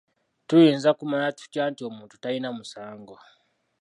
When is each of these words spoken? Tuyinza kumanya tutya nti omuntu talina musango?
Tuyinza 0.47 0.89
kumanya 0.99 1.29
tutya 1.37 1.63
nti 1.71 1.81
omuntu 1.89 2.15
talina 2.21 2.49
musango? 2.57 3.15